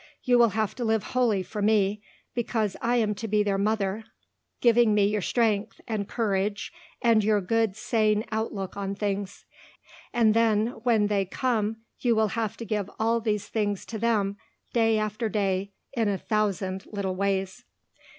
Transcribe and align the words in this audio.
You 0.23 0.39
will 0.39 0.49
have 0.57 0.73
to 0.77 0.83
live 0.83 1.03
wholly 1.13 1.43
for 1.43 1.61
me 1.61 2.01
because 2.33 2.75
I 2.81 2.95
am 2.95 3.13
to 3.13 3.27
be 3.27 3.43
their 3.43 3.59
mother, 3.59 4.03
giving 4.59 4.95
me 4.95 5.05
your 5.05 5.21
strength 5.21 5.79
and 5.87 6.09
courage 6.09 6.71
and 7.03 7.23
your 7.23 7.39
good 7.39 7.75
sane 7.75 8.25
outlook 8.31 8.75
on 8.75 8.95
things. 8.95 9.45
And 10.11 10.33
then 10.33 10.69
when 10.81 11.05
they 11.05 11.25
come 11.25 11.83
you 11.99 12.15
will 12.15 12.29
have 12.29 12.57
to 12.57 12.65
give 12.65 12.89
all 12.97 13.21
these 13.21 13.47
things 13.47 13.85
to 13.85 13.99
them 13.99 14.37
day 14.73 14.97
after 14.97 15.29
day 15.29 15.71
in 15.95 16.09
a 16.09 16.17
thousand 16.17 16.87
little 16.91 17.13
ways." 17.15 17.63